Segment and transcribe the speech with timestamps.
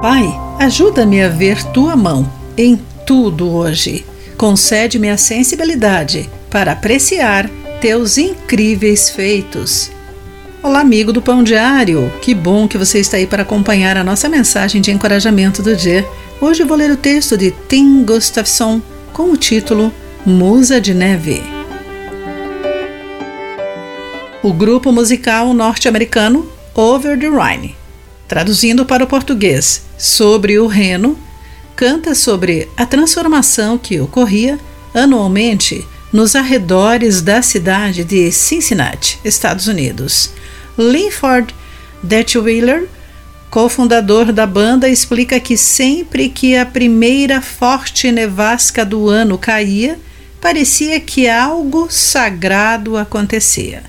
[0.00, 4.06] Pai, ajuda-me a ver tua mão em tudo hoje.
[4.36, 9.90] Concede-me a sensibilidade para apreciar teus incríveis feitos.
[10.62, 12.12] Olá, amigo do Pão Diário!
[12.22, 16.06] Que bom que você está aí para acompanhar a nossa mensagem de encorajamento do dia.
[16.40, 18.80] Hoje vou ler o texto de Tim Gustafson
[19.12, 19.92] com o título
[20.24, 21.42] Musa de Neve.
[24.44, 27.74] O grupo musical norte-americano Over the Rhine
[28.28, 31.18] traduzindo para o português, sobre o Reno,
[31.74, 34.58] canta sobre a transformação que ocorria
[34.94, 40.30] anualmente nos arredores da cidade de Cincinnati, Estados Unidos.
[40.76, 41.54] Linford
[42.02, 42.88] Detweiler,
[43.50, 49.98] cofundador da banda, explica que sempre que a primeira forte nevasca do ano caía,
[50.40, 53.82] parecia que algo sagrado acontecia.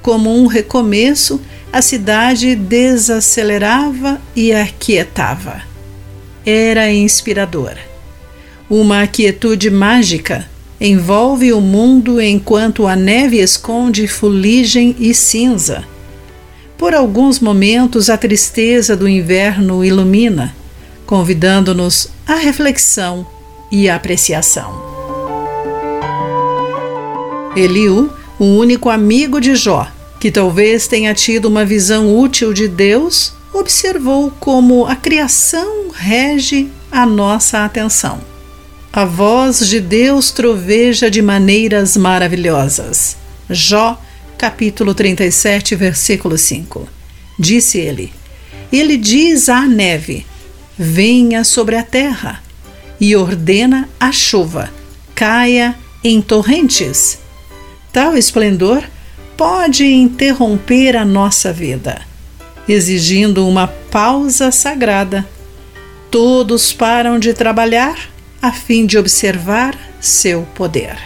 [0.00, 1.40] Como um recomeço,
[1.74, 5.62] a cidade desacelerava e aquietava.
[6.46, 7.80] Era inspiradora.
[8.70, 10.48] Uma quietude mágica
[10.80, 15.82] envolve o mundo enquanto a neve esconde fuligem e cinza.
[16.78, 20.54] Por alguns momentos, a tristeza do inverno ilumina,
[21.04, 23.26] convidando-nos à reflexão
[23.68, 24.80] e apreciação.
[27.56, 29.88] Eliú, o único amigo de Jó,
[30.24, 37.04] que talvez tenha tido uma visão útil de Deus, observou como a criação rege a
[37.04, 38.22] nossa atenção.
[38.90, 43.18] A voz de Deus troveja de maneiras maravilhosas.
[43.50, 44.00] Jó,
[44.38, 46.88] capítulo 37, versículo 5.
[47.38, 48.10] Disse ele:
[48.72, 50.24] Ele diz à neve:
[50.78, 52.42] Venha sobre a terra,
[52.98, 54.70] e ordena a chuva,
[55.14, 57.18] caia em torrentes.
[57.92, 58.82] Tal esplendor
[59.36, 62.02] pode interromper a nossa vida,
[62.68, 65.26] exigindo uma pausa sagrada.
[66.10, 67.98] Todos param de trabalhar
[68.40, 70.96] a fim de observar seu poder.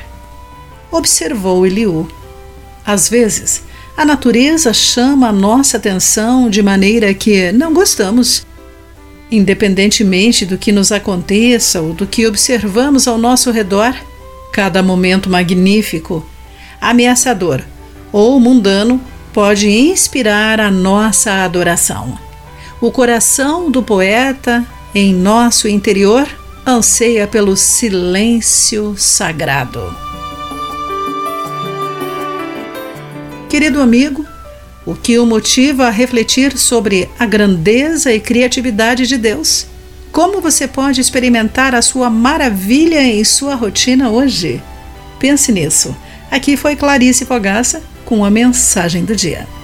[0.90, 2.08] Observou Eliú.
[2.84, 3.62] Às vezes,
[3.96, 8.46] a natureza chama a nossa atenção de maneira que não gostamos.
[9.30, 13.94] Independentemente do que nos aconteça ou do que observamos ao nosso redor,
[14.52, 16.26] cada momento magnífico,
[16.80, 17.62] ameaçador
[18.12, 19.00] ou mundano
[19.32, 22.18] pode inspirar a nossa adoração.
[22.80, 24.64] O coração do poeta,
[24.94, 26.26] em nosso interior,
[26.66, 29.94] anseia pelo silêncio sagrado.
[33.48, 34.24] Querido amigo,
[34.84, 39.66] o que o motiva a refletir sobre a grandeza e criatividade de Deus?
[40.12, 44.62] Como você pode experimentar a sua maravilha em sua rotina hoje?
[45.18, 45.94] Pense nisso.
[46.30, 49.57] Aqui foi Clarice Fogaça com a mensagem do dia.